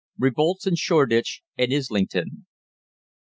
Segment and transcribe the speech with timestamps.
[0.17, 2.47] REVOLTS IN SHOREDITCH AND ISLINGTON.